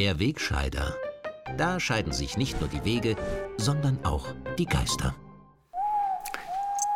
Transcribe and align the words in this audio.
Der 0.00 0.18
Wegscheider. 0.18 0.96
Da 1.58 1.78
scheiden 1.78 2.14
sich 2.14 2.38
nicht 2.38 2.58
nur 2.58 2.70
die 2.70 2.86
Wege, 2.86 3.16
sondern 3.58 4.02
auch 4.02 4.28
die 4.56 4.64
Geister. 4.64 5.14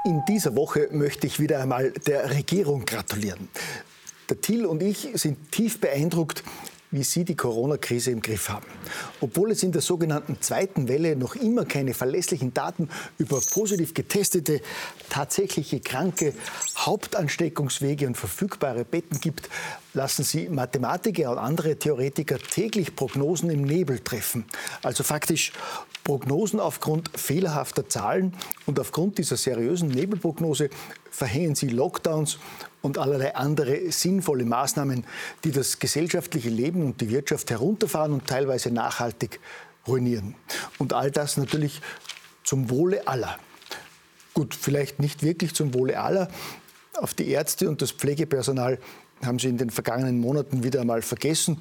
In 0.06 0.22
dieser 0.26 0.56
Woche 0.56 0.88
möchte 0.90 1.26
ich 1.26 1.38
wieder 1.38 1.60
einmal 1.60 1.90
der 2.06 2.30
Regierung 2.30 2.86
gratulieren. 2.86 3.50
Der 4.30 4.40
Thiel 4.40 4.64
und 4.64 4.82
ich 4.82 5.06
sind 5.16 5.52
tief 5.52 5.82
beeindruckt, 5.82 6.44
wie 6.92 7.02
Sie 7.02 7.26
die 7.26 7.36
Corona-Krise 7.36 8.10
im 8.10 8.22
Griff 8.22 8.48
haben. 8.48 8.66
Obwohl 9.20 9.50
es 9.50 9.62
in 9.62 9.72
der 9.72 9.82
sogenannten 9.82 10.40
zweiten 10.40 10.88
Welle 10.88 11.14
noch 11.14 11.36
immer 11.36 11.66
keine 11.66 11.92
verlässlichen 11.92 12.54
Daten 12.54 12.88
über 13.18 13.38
positiv 13.38 13.92
getestete, 13.92 14.62
tatsächliche 15.10 15.80
Kranke, 15.80 16.32
Hauptansteckungswege 16.78 18.06
und 18.06 18.16
verfügbare 18.16 18.86
Betten 18.86 19.20
gibt, 19.20 19.50
lassen 19.94 20.24
Sie 20.24 20.48
Mathematiker 20.48 21.30
und 21.30 21.38
andere 21.38 21.76
Theoretiker 21.76 22.38
täglich 22.38 22.94
Prognosen 22.94 23.50
im 23.50 23.62
Nebel 23.62 24.00
treffen. 24.00 24.44
Also 24.82 25.04
faktisch 25.04 25.52
Prognosen 26.04 26.60
aufgrund 26.60 27.10
fehlerhafter 27.18 27.88
Zahlen 27.88 28.34
und 28.66 28.78
aufgrund 28.78 29.16
dieser 29.16 29.38
seriösen 29.38 29.88
Nebelprognose 29.88 30.68
verhängen 31.10 31.54
sie 31.54 31.68
Lockdowns 31.68 32.38
und 32.82 32.98
allerlei 32.98 33.34
andere 33.34 33.90
sinnvolle 33.90 34.44
Maßnahmen, 34.44 35.04
die 35.44 35.50
das 35.50 35.78
gesellschaftliche 35.78 36.50
Leben 36.50 36.84
und 36.84 37.00
die 37.00 37.08
Wirtschaft 37.08 37.50
herunterfahren 37.50 38.12
und 38.12 38.26
teilweise 38.26 38.70
nachhaltig 38.70 39.40
ruinieren. 39.86 40.34
Und 40.78 40.92
all 40.92 41.10
das 41.10 41.38
natürlich 41.38 41.80
zum 42.42 42.68
Wohle 42.68 43.08
aller. 43.08 43.38
Gut, 44.34 44.54
vielleicht 44.54 44.98
nicht 44.98 45.22
wirklich 45.22 45.54
zum 45.54 45.72
Wohle 45.72 45.98
aller. 45.98 46.28
Auf 46.94 47.14
die 47.14 47.28
Ärzte 47.30 47.68
und 47.68 47.80
das 47.80 47.92
Pflegepersonal 47.92 48.78
haben 49.22 49.38
sie 49.38 49.48
in 49.48 49.58
den 49.58 49.70
vergangenen 49.70 50.20
Monaten 50.20 50.62
wieder 50.64 50.80
einmal 50.80 51.02
vergessen 51.02 51.60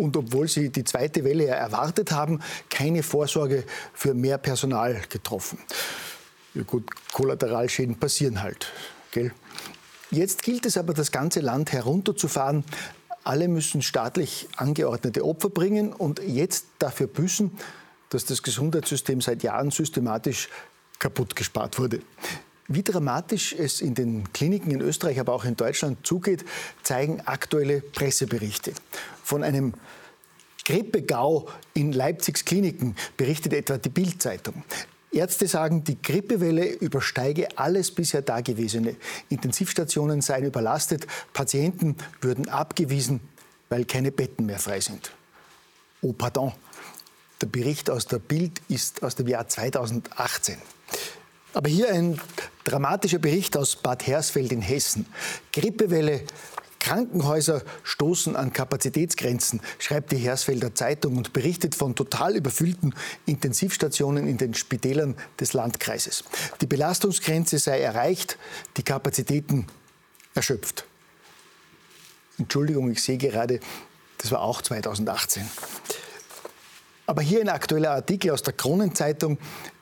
und 0.00 0.16
obwohl 0.16 0.48
sie 0.48 0.70
die 0.70 0.84
zweite 0.84 1.24
Welle 1.24 1.46
erwartet 1.46 2.10
haben, 2.10 2.40
keine 2.70 3.02
Vorsorge 3.02 3.64
für 3.92 4.14
mehr 4.14 4.38
Personal 4.38 5.00
getroffen. 5.08 5.58
Ja 6.54 6.62
gut, 6.62 6.88
Kollateralschäden 7.12 7.96
passieren 7.96 8.42
halt. 8.42 8.72
Gell? 9.12 9.32
Jetzt 10.10 10.42
gilt 10.42 10.66
es 10.66 10.76
aber, 10.76 10.94
das 10.94 11.12
ganze 11.12 11.40
Land 11.40 11.72
herunterzufahren. 11.72 12.64
Alle 13.22 13.46
müssen 13.46 13.82
staatlich 13.82 14.48
angeordnete 14.56 15.24
Opfer 15.24 15.50
bringen 15.50 15.92
und 15.92 16.20
jetzt 16.26 16.66
dafür 16.78 17.06
büßen, 17.06 17.52
dass 18.08 18.24
das 18.24 18.42
Gesundheitssystem 18.42 19.20
seit 19.20 19.42
Jahren 19.42 19.70
systematisch 19.70 20.48
kaputt 20.98 21.36
gespart 21.36 21.78
wurde. 21.78 22.00
Wie 22.72 22.84
dramatisch 22.84 23.52
es 23.52 23.80
in 23.80 23.96
den 23.96 24.32
Kliniken 24.32 24.70
in 24.70 24.80
Österreich, 24.80 25.18
aber 25.18 25.32
auch 25.32 25.44
in 25.44 25.56
Deutschland 25.56 26.06
zugeht, 26.06 26.44
zeigen 26.84 27.20
aktuelle 27.22 27.80
Presseberichte. 27.80 28.72
Von 29.24 29.42
einem 29.42 29.74
Grippegau 30.64 31.48
in 31.74 31.92
Leipzigs 31.92 32.44
Kliniken 32.44 32.94
berichtet 33.16 33.54
etwa 33.54 33.76
die 33.76 33.88
Bild-Zeitung. 33.88 34.62
Ärzte 35.10 35.48
sagen, 35.48 35.82
die 35.82 36.00
Grippewelle 36.00 36.68
übersteige 36.68 37.58
alles 37.58 37.90
bisher 37.90 38.22
Dagewesene. 38.22 38.94
Intensivstationen 39.30 40.20
seien 40.20 40.44
überlastet, 40.44 41.08
Patienten 41.32 41.96
würden 42.20 42.48
abgewiesen, 42.48 43.18
weil 43.68 43.84
keine 43.84 44.12
Betten 44.12 44.46
mehr 44.46 44.60
frei 44.60 44.80
sind. 44.80 45.10
Oh, 46.02 46.12
pardon. 46.12 46.52
Der 47.40 47.48
Bericht 47.48 47.90
aus 47.90 48.06
der 48.06 48.20
Bild 48.20 48.62
ist 48.68 49.02
aus 49.02 49.16
dem 49.16 49.26
Jahr 49.26 49.48
2018. 49.48 50.56
Aber 51.52 51.68
hier 51.68 51.92
ein 51.92 52.20
dramatischer 52.70 53.18
Bericht 53.18 53.56
aus 53.56 53.74
Bad 53.74 54.06
Hersfeld 54.06 54.52
in 54.52 54.62
Hessen. 54.62 55.06
Grippewelle, 55.52 56.22
Krankenhäuser 56.78 57.62
stoßen 57.82 58.36
an 58.36 58.52
Kapazitätsgrenzen, 58.52 59.60
schreibt 59.78 60.12
die 60.12 60.16
Hersfelder 60.16 60.74
Zeitung 60.74 61.16
und 61.16 61.32
berichtet 61.32 61.74
von 61.74 61.96
total 61.96 62.36
überfüllten 62.36 62.94
Intensivstationen 63.26 64.28
in 64.28 64.38
den 64.38 64.54
Spitälern 64.54 65.16
des 65.40 65.52
Landkreises. 65.52 66.24
Die 66.60 66.66
Belastungsgrenze 66.66 67.58
sei 67.58 67.80
erreicht, 67.80 68.38
die 68.76 68.84
Kapazitäten 68.84 69.66
erschöpft. 70.34 70.84
Entschuldigung, 72.38 72.90
ich 72.92 73.02
sehe 73.02 73.18
gerade, 73.18 73.58
das 74.18 74.30
war 74.30 74.42
auch 74.42 74.62
2018. 74.62 75.42
Aber 77.10 77.22
hier 77.22 77.40
ein 77.40 77.48
aktueller 77.48 77.90
Artikel 77.90 78.30
aus 78.30 78.44
der 78.44 78.52
Kronenzeitung 78.52 79.36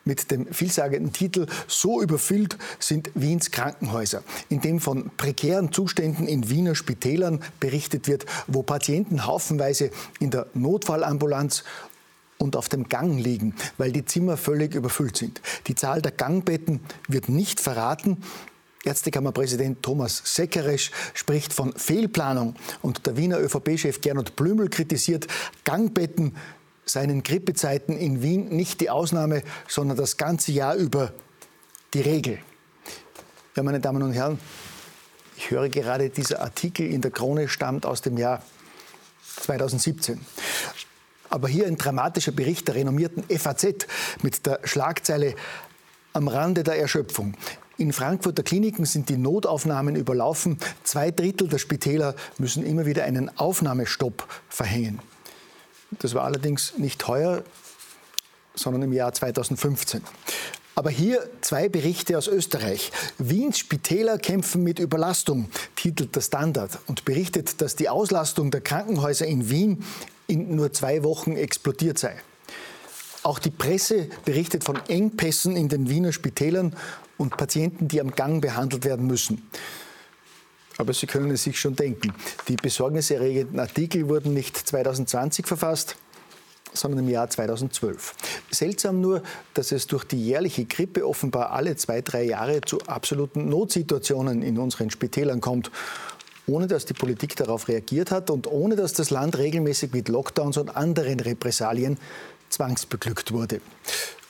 mit 0.06 0.30
dem 0.30 0.46
vielsagenden 0.46 1.12
Titel 1.12 1.44
So 1.66 2.00
überfüllt 2.00 2.56
sind 2.78 3.10
Wiens 3.14 3.50
Krankenhäuser, 3.50 4.22
in 4.48 4.62
dem 4.62 4.80
von 4.80 5.10
prekären 5.18 5.70
Zuständen 5.70 6.26
in 6.26 6.48
Wiener 6.48 6.74
Spitälern 6.74 7.40
berichtet 7.60 8.08
wird, 8.08 8.24
wo 8.46 8.62
Patienten 8.62 9.26
haufenweise 9.26 9.90
in 10.20 10.30
der 10.30 10.46
Notfallambulanz 10.54 11.64
und 12.38 12.56
auf 12.56 12.70
dem 12.70 12.88
Gang 12.88 13.20
liegen, 13.20 13.54
weil 13.76 13.92
die 13.92 14.06
Zimmer 14.06 14.38
völlig 14.38 14.74
überfüllt 14.74 15.18
sind. 15.18 15.42
Die 15.66 15.74
Zahl 15.74 16.00
der 16.00 16.12
Gangbetten 16.12 16.80
wird 17.08 17.28
nicht 17.28 17.60
verraten. 17.60 18.22
Ärztekammerpräsident 18.84 19.82
Thomas 19.82 20.22
Seckeresch 20.24 20.92
spricht 21.12 21.52
von 21.52 21.74
Fehlplanung 21.74 22.54
und 22.80 23.06
der 23.06 23.18
Wiener 23.18 23.38
ÖVP-Chef 23.38 24.00
Gernot 24.00 24.34
Blümel 24.34 24.70
kritisiert, 24.70 25.26
Gangbetten 25.64 26.34
seinen 26.88 27.22
Grippezeiten 27.22 27.96
in 27.96 28.22
Wien 28.22 28.48
nicht 28.48 28.80
die 28.80 28.90
Ausnahme, 28.90 29.42
sondern 29.68 29.96
das 29.96 30.16
ganze 30.16 30.52
Jahr 30.52 30.74
über 30.74 31.12
die 31.94 32.00
Regel. 32.00 32.38
Ja, 33.56 33.62
meine 33.62 33.80
Damen 33.80 34.02
und 34.02 34.12
Herren, 34.12 34.38
ich 35.36 35.50
höre 35.50 35.68
gerade, 35.68 36.10
dieser 36.10 36.40
Artikel 36.42 36.86
in 36.86 37.00
der 37.00 37.10
Krone 37.10 37.48
stammt 37.48 37.86
aus 37.86 38.02
dem 38.02 38.16
Jahr 38.18 38.42
2017. 39.36 40.20
Aber 41.30 41.48
hier 41.48 41.66
ein 41.66 41.76
dramatischer 41.76 42.32
Bericht 42.32 42.68
der 42.68 42.74
renommierten 42.74 43.24
FAZ 43.24 43.86
mit 44.22 44.46
der 44.46 44.60
Schlagzeile 44.64 45.34
Am 46.12 46.28
Rande 46.28 46.64
der 46.64 46.78
Erschöpfung. 46.78 47.36
In 47.76 47.92
Frankfurter 47.92 48.42
Kliniken 48.42 48.84
sind 48.84 49.08
die 49.08 49.16
Notaufnahmen 49.16 49.94
überlaufen. 49.94 50.58
Zwei 50.82 51.12
Drittel 51.12 51.48
der 51.48 51.58
Spitäler 51.58 52.16
müssen 52.38 52.66
immer 52.66 52.86
wieder 52.86 53.04
einen 53.04 53.36
Aufnahmestopp 53.38 54.26
verhängen. 54.48 55.00
Das 55.90 56.14
war 56.14 56.24
allerdings 56.24 56.74
nicht 56.78 57.06
heuer, 57.08 57.42
sondern 58.54 58.82
im 58.82 58.92
Jahr 58.92 59.12
2015. 59.12 60.02
Aber 60.74 60.90
hier 60.90 61.28
zwei 61.40 61.68
Berichte 61.68 62.16
aus 62.16 62.28
Österreich. 62.28 62.92
Wiens 63.18 63.58
Spitäler 63.58 64.16
kämpfen 64.16 64.62
mit 64.62 64.78
Überlastung, 64.78 65.50
titelt 65.74 66.14
der 66.14 66.20
Standard 66.20 66.78
und 66.86 67.04
berichtet, 67.04 67.60
dass 67.60 67.74
die 67.74 67.88
Auslastung 67.88 68.52
der 68.52 68.60
Krankenhäuser 68.60 69.26
in 69.26 69.50
Wien 69.50 69.84
in 70.28 70.54
nur 70.54 70.72
zwei 70.72 71.02
Wochen 71.02 71.32
explodiert 71.36 71.98
sei. 71.98 72.14
Auch 73.24 73.40
die 73.40 73.50
Presse 73.50 74.08
berichtet 74.24 74.62
von 74.62 74.78
Engpässen 74.86 75.56
in 75.56 75.68
den 75.68 75.88
Wiener 75.90 76.12
Spitälern 76.12 76.76
und 77.16 77.36
Patienten, 77.36 77.88
die 77.88 78.00
am 78.00 78.12
Gang 78.12 78.40
behandelt 78.40 78.84
werden 78.84 79.06
müssen. 79.06 79.50
Aber 80.78 80.94
Sie 80.94 81.06
können 81.06 81.30
es 81.30 81.42
sich 81.42 81.58
schon 81.58 81.76
denken. 81.76 82.14
Die 82.46 82.56
besorgniserregenden 82.56 83.60
Artikel 83.60 84.08
wurden 84.08 84.32
nicht 84.32 84.56
2020 84.56 85.46
verfasst, 85.46 85.96
sondern 86.72 87.00
im 87.00 87.08
Jahr 87.08 87.28
2012. 87.28 88.14
Seltsam 88.50 89.00
nur, 89.00 89.22
dass 89.54 89.72
es 89.72 89.86
durch 89.86 90.04
die 90.04 90.24
jährliche 90.24 90.64
Grippe 90.64 91.06
offenbar 91.06 91.50
alle 91.50 91.76
zwei, 91.76 92.00
drei 92.00 92.24
Jahre 92.24 92.60
zu 92.60 92.80
absoluten 92.86 93.48
Notsituationen 93.48 94.42
in 94.42 94.58
unseren 94.58 94.90
Spitälern 94.90 95.40
kommt, 95.40 95.70
ohne 96.46 96.66
dass 96.66 96.86
die 96.86 96.94
Politik 96.94 97.36
darauf 97.36 97.68
reagiert 97.68 98.10
hat 98.10 98.30
und 98.30 98.46
ohne 98.46 98.76
dass 98.76 98.92
das 98.92 99.10
Land 99.10 99.36
regelmäßig 99.36 99.92
mit 99.92 100.08
Lockdowns 100.08 100.56
und 100.56 100.76
anderen 100.76 101.20
Repressalien 101.20 101.98
zwangsbeglückt 102.48 103.32
wurde. 103.32 103.60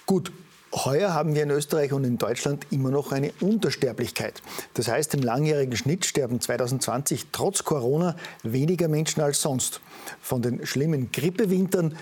Gut, 0.07 0.33
Heuer 0.73 1.15
haben 1.15 1.35
wir 1.35 1.45
in 1.45 1.51
Österreich 1.51 1.93
und 1.93 2.05
in 2.05 2.19
Deutschland 2.19 2.67
immer 2.71 2.91
noch 2.91 3.13
eine 3.13 3.33
Untersterblichkeit. 3.41 4.43
Das 4.75 4.89
heißt, 4.89 5.15
im 5.15 5.23
langjährigen 5.23 5.77
Schnitt 5.77 6.05
sterben 6.05 6.41
2020 6.41 7.29
trotz 7.33 7.65
Corona 7.65 8.17
weniger 8.43 8.89
Menschen 8.89 9.23
als 9.23 9.41
sonst. 9.41 9.81
Von 10.21 10.43
den 10.43 10.67
schlimmen 10.67 11.11
Grippewintern 11.11 11.97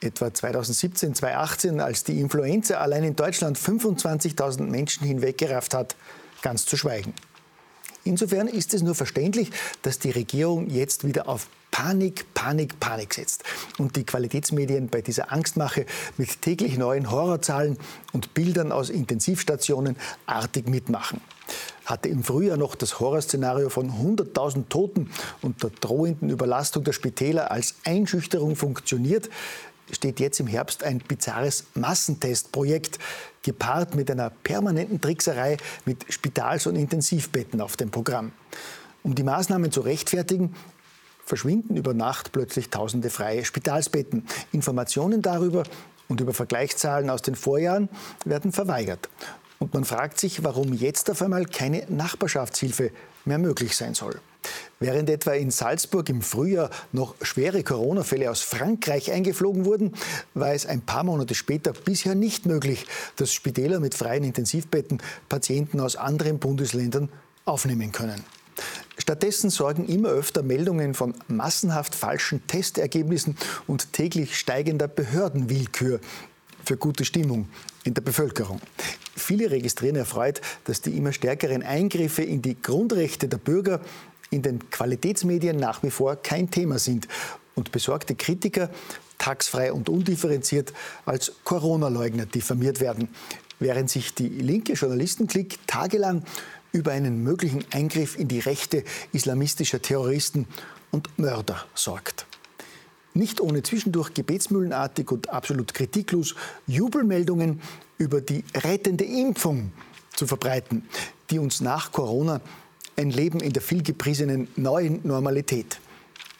etwa 0.00 0.32
2017, 0.32 1.14
2018, 1.14 1.80
als 1.80 2.04
die 2.04 2.20
Influenza 2.20 2.78
allein 2.78 3.04
in 3.04 3.16
Deutschland 3.16 3.58
25.000 3.58 4.62
Menschen 4.62 5.06
hinweggerafft 5.06 5.74
hat, 5.74 5.94
ganz 6.42 6.66
zu 6.66 6.76
schweigen. 6.76 7.14
Insofern 8.04 8.48
ist 8.48 8.74
es 8.74 8.82
nur 8.82 8.94
verständlich, 8.94 9.50
dass 9.82 9.98
die 9.98 10.10
Regierung 10.10 10.68
jetzt 10.68 11.06
wieder 11.06 11.28
auf 11.28 11.48
Panik, 11.82 12.34
Panik, 12.34 12.78
Panik 12.78 13.14
setzt 13.14 13.42
und 13.78 13.96
die 13.96 14.04
Qualitätsmedien 14.04 14.88
bei 14.90 15.00
dieser 15.00 15.32
Angstmache 15.32 15.86
mit 16.18 16.42
täglich 16.42 16.76
neuen 16.76 17.10
Horrorzahlen 17.10 17.78
und 18.12 18.34
Bildern 18.34 18.70
aus 18.70 18.90
Intensivstationen 18.90 19.96
artig 20.26 20.68
mitmachen. 20.68 21.22
Hatte 21.86 22.10
im 22.10 22.22
Frühjahr 22.22 22.58
noch 22.58 22.74
das 22.74 23.00
Horrorszenario 23.00 23.70
von 23.70 23.92
100.000 23.92 24.68
Toten 24.68 25.10
und 25.40 25.62
der 25.62 25.70
drohenden 25.70 26.28
Überlastung 26.28 26.84
der 26.84 26.92
Spitäler 26.92 27.50
als 27.50 27.76
Einschüchterung 27.86 28.56
funktioniert, 28.56 29.30
steht 29.90 30.20
jetzt 30.20 30.38
im 30.38 30.48
Herbst 30.48 30.84
ein 30.84 30.98
bizarres 30.98 31.64
Massentestprojekt, 31.72 32.98
gepaart 33.42 33.94
mit 33.94 34.10
einer 34.10 34.28
permanenten 34.28 35.00
Trickserei 35.00 35.56
mit 35.86 36.04
Spitals- 36.12 36.66
und 36.66 36.76
Intensivbetten 36.76 37.62
auf 37.62 37.78
dem 37.78 37.90
Programm. 37.90 38.32
Um 39.02 39.14
die 39.14 39.22
Maßnahmen 39.22 39.72
zu 39.72 39.80
rechtfertigen, 39.80 40.54
verschwinden 41.30 41.76
über 41.76 41.94
Nacht 41.94 42.32
plötzlich 42.32 42.68
tausende 42.68 43.08
freie 43.08 43.44
Spitalsbetten. 43.46 44.26
Informationen 44.52 45.22
darüber 45.22 45.62
und 46.08 46.20
über 46.20 46.34
Vergleichszahlen 46.34 47.08
aus 47.08 47.22
den 47.22 47.36
Vorjahren 47.36 47.88
werden 48.26 48.52
verweigert. 48.52 49.08
Und 49.60 49.72
man 49.72 49.84
fragt 49.84 50.18
sich, 50.18 50.42
warum 50.42 50.72
jetzt 50.72 51.10
auf 51.10 51.22
einmal 51.22 51.46
keine 51.46 51.84
Nachbarschaftshilfe 51.88 52.90
mehr 53.24 53.38
möglich 53.38 53.76
sein 53.76 53.94
soll. 53.94 54.20
Während 54.80 55.10
etwa 55.10 55.32
in 55.32 55.50
Salzburg 55.50 56.08
im 56.08 56.22
Frühjahr 56.22 56.70
noch 56.92 57.14
schwere 57.22 57.62
Corona-Fälle 57.62 58.30
aus 58.30 58.40
Frankreich 58.40 59.12
eingeflogen 59.12 59.66
wurden, 59.66 59.92
war 60.34 60.52
es 60.52 60.66
ein 60.66 60.80
paar 60.80 61.04
Monate 61.04 61.34
später 61.34 61.72
bisher 61.72 62.14
nicht 62.14 62.46
möglich, 62.46 62.86
dass 63.16 63.32
Spitäler 63.32 63.78
mit 63.78 63.94
freien 63.94 64.24
Intensivbetten 64.24 65.02
Patienten 65.28 65.78
aus 65.78 65.96
anderen 65.96 66.38
Bundesländern 66.38 67.10
aufnehmen 67.44 67.92
können. 67.92 68.24
Stattdessen 69.00 69.50
sorgen 69.50 69.86
immer 69.86 70.10
öfter 70.10 70.42
Meldungen 70.42 70.94
von 70.94 71.14
massenhaft 71.26 71.94
falschen 71.94 72.46
Testergebnissen 72.46 73.36
und 73.66 73.92
täglich 73.92 74.38
steigender 74.38 74.88
Behördenwillkür 74.88 76.00
für 76.64 76.76
gute 76.76 77.04
Stimmung 77.04 77.48
in 77.84 77.94
der 77.94 78.02
Bevölkerung. 78.02 78.60
Viele 79.16 79.50
registrieren 79.50 79.96
erfreut, 79.96 80.40
dass 80.64 80.82
die 80.82 80.96
immer 80.96 81.12
stärkeren 81.12 81.62
Eingriffe 81.62 82.22
in 82.22 82.42
die 82.42 82.60
Grundrechte 82.60 83.26
der 83.26 83.38
Bürger 83.38 83.80
in 84.30 84.42
den 84.42 84.70
Qualitätsmedien 84.70 85.56
nach 85.56 85.82
wie 85.82 85.90
vor 85.90 86.16
kein 86.16 86.50
Thema 86.50 86.78
sind 86.78 87.08
und 87.54 87.72
besorgte 87.72 88.14
Kritiker 88.14 88.70
tagsfrei 89.18 89.72
und 89.72 89.88
undifferenziert 89.88 90.72
als 91.06 91.32
Corona-Leugner 91.44 92.26
diffamiert 92.26 92.80
werden, 92.80 93.08
während 93.58 93.90
sich 93.90 94.14
die 94.14 94.28
linke 94.28 94.74
Journalistenklick 94.74 95.58
tagelang 95.66 96.22
über 96.72 96.92
einen 96.92 97.22
möglichen 97.22 97.64
Eingriff 97.72 98.18
in 98.18 98.28
die 98.28 98.40
Rechte 98.40 98.84
islamistischer 99.12 99.82
Terroristen 99.82 100.46
und 100.90 101.18
Mörder 101.18 101.64
sorgt. 101.74 102.26
Nicht 103.12 103.40
ohne 103.40 103.62
zwischendurch 103.62 104.14
gebetsmühlenartig 104.14 105.10
und 105.10 105.30
absolut 105.30 105.74
kritiklos 105.74 106.36
Jubelmeldungen 106.66 107.60
über 107.98 108.20
die 108.20 108.44
rettende 108.54 109.04
Impfung 109.04 109.72
zu 110.14 110.26
verbreiten, 110.26 110.84
die 111.30 111.38
uns 111.38 111.60
nach 111.60 111.90
Corona 111.92 112.40
ein 112.96 113.10
Leben 113.10 113.40
in 113.40 113.52
der 113.52 113.62
vielgepriesenen 113.62 114.48
neuen 114.56 115.00
Normalität 115.02 115.80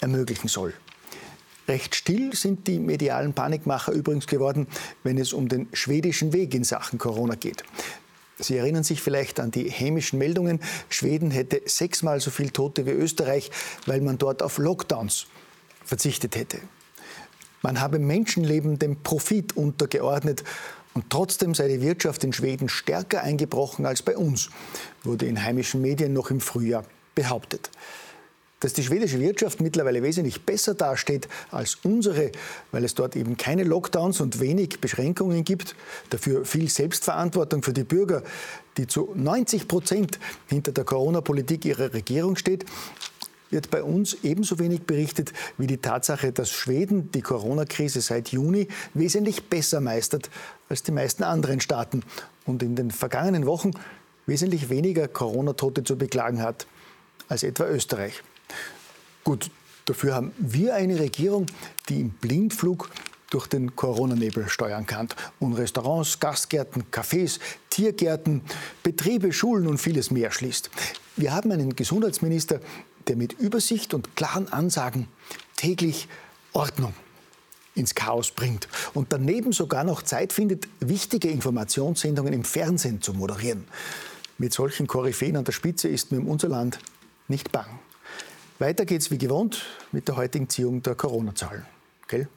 ermöglichen 0.00 0.48
soll. 0.48 0.74
Recht 1.68 1.94
still 1.94 2.34
sind 2.34 2.66
die 2.66 2.78
medialen 2.78 3.32
Panikmacher 3.32 3.92
übrigens 3.92 4.26
geworden, 4.26 4.66
wenn 5.04 5.18
es 5.18 5.32
um 5.32 5.48
den 5.48 5.68
schwedischen 5.72 6.32
Weg 6.32 6.54
in 6.54 6.64
Sachen 6.64 6.98
Corona 6.98 7.36
geht. 7.36 7.62
Sie 8.40 8.56
erinnern 8.56 8.82
sich 8.82 9.02
vielleicht 9.02 9.38
an 9.40 9.50
die 9.50 9.70
hämischen 9.70 10.18
Meldungen, 10.18 10.60
Schweden 10.88 11.30
hätte 11.30 11.62
sechsmal 11.66 12.20
so 12.20 12.30
viele 12.30 12.52
Tote 12.52 12.86
wie 12.86 12.90
Österreich, 12.90 13.50
weil 13.86 14.00
man 14.00 14.18
dort 14.18 14.42
auf 14.42 14.58
Lockdowns 14.58 15.26
verzichtet 15.84 16.36
hätte. 16.36 16.58
Man 17.62 17.80
habe 17.80 17.98
Menschenleben 17.98 18.78
dem 18.78 19.02
Profit 19.02 19.56
untergeordnet 19.56 20.44
und 20.94 21.10
trotzdem 21.10 21.54
sei 21.54 21.68
die 21.68 21.82
Wirtschaft 21.82 22.24
in 22.24 22.32
Schweden 22.32 22.68
stärker 22.68 23.22
eingebrochen 23.22 23.86
als 23.86 24.02
bei 24.02 24.16
uns, 24.16 24.50
wurde 25.04 25.26
in 25.26 25.42
heimischen 25.42 25.82
Medien 25.82 26.12
noch 26.12 26.30
im 26.30 26.40
Frühjahr 26.40 26.84
behauptet. 27.14 27.70
Dass 28.60 28.74
die 28.74 28.82
schwedische 28.82 29.18
Wirtschaft 29.18 29.60
mittlerweile 29.60 30.02
wesentlich 30.02 30.44
besser 30.44 30.74
dasteht 30.74 31.28
als 31.50 31.78
unsere, 31.82 32.30
weil 32.72 32.84
es 32.84 32.94
dort 32.94 33.16
eben 33.16 33.36
keine 33.36 33.64
Lockdowns 33.64 34.20
und 34.20 34.38
wenig 34.38 34.80
Beschränkungen 34.80 35.44
gibt, 35.44 35.74
dafür 36.10 36.44
viel 36.44 36.68
Selbstverantwortung 36.68 37.62
für 37.62 37.72
die 37.72 37.84
Bürger, 37.84 38.22
die 38.76 38.86
zu 38.86 39.12
90 39.14 39.66
Prozent 39.66 40.18
hinter 40.46 40.72
der 40.72 40.84
Corona-Politik 40.84 41.64
ihrer 41.64 41.94
Regierung 41.94 42.36
steht, 42.36 42.66
wird 43.50 43.70
bei 43.70 43.82
uns 43.82 44.18
ebenso 44.22 44.58
wenig 44.58 44.82
berichtet 44.82 45.32
wie 45.58 45.66
die 45.66 45.78
Tatsache, 45.78 46.32
dass 46.32 46.50
Schweden 46.50 47.10
die 47.12 47.22
Corona-Krise 47.22 48.00
seit 48.00 48.28
Juni 48.28 48.68
wesentlich 48.94 49.48
besser 49.48 49.80
meistert 49.80 50.30
als 50.68 50.82
die 50.82 50.92
meisten 50.92 51.24
anderen 51.24 51.60
Staaten 51.60 52.02
und 52.46 52.62
in 52.62 52.76
den 52.76 52.90
vergangenen 52.90 53.46
Wochen 53.46 53.72
wesentlich 54.26 54.70
weniger 54.70 55.08
Corona-Tote 55.08 55.82
zu 55.82 55.96
beklagen 55.96 56.42
hat 56.42 56.66
als 57.28 57.42
etwa 57.42 57.66
Österreich. 57.66 58.22
Gut, 59.24 59.50
dafür 59.84 60.14
haben 60.14 60.32
wir 60.38 60.74
eine 60.74 60.98
Regierung, 60.98 61.46
die 61.88 62.00
im 62.00 62.10
Blindflug 62.10 62.90
durch 63.30 63.46
den 63.46 63.76
Corona-Nebel 63.76 64.48
steuern 64.48 64.86
kann 64.86 65.08
und 65.38 65.54
Restaurants, 65.54 66.18
Gastgärten, 66.18 66.84
Cafés, 66.90 67.38
Tiergärten, 67.70 68.42
Betriebe, 68.82 69.32
Schulen 69.32 69.66
und 69.66 69.78
vieles 69.78 70.10
mehr 70.10 70.32
schließt. 70.32 70.70
Wir 71.16 71.32
haben 71.32 71.52
einen 71.52 71.76
Gesundheitsminister, 71.76 72.60
der 73.06 73.16
mit 73.16 73.32
Übersicht 73.34 73.94
und 73.94 74.16
klaren 74.16 74.52
Ansagen 74.52 75.08
täglich 75.56 76.08
Ordnung 76.52 76.92
ins 77.74 77.94
Chaos 77.94 78.32
bringt 78.32 78.68
und 78.94 79.12
daneben 79.12 79.52
sogar 79.52 79.84
noch 79.84 80.02
Zeit 80.02 80.32
findet, 80.32 80.66
wichtige 80.80 81.28
Informationssendungen 81.28 82.32
im 82.32 82.44
Fernsehen 82.44 83.00
zu 83.00 83.14
moderieren. 83.14 83.64
Mit 84.38 84.52
solchen 84.52 84.86
Koryphäen 84.86 85.36
an 85.36 85.44
der 85.44 85.52
Spitze 85.52 85.88
ist 85.88 86.10
mir 86.10 86.20
unser 86.20 86.48
Land 86.48 86.78
nicht 87.28 87.52
bang. 87.52 87.78
Weiter 88.60 88.84
geht's 88.84 89.10
wie 89.10 89.16
gewohnt 89.16 89.64
mit 89.90 90.06
der 90.06 90.16
heutigen 90.16 90.46
Ziehung 90.50 90.82
der 90.82 90.94
Corona-Zahlen. 90.94 91.64
Gell? 92.08 92.28